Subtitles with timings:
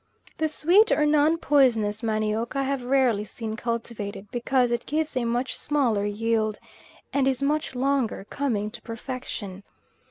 [0.39, 5.25] The sweet or non poisonous manioc I have rarely seen cultivated, because it gives a
[5.25, 6.57] much smaller yield,
[7.13, 9.61] and is much longer coming to perfection.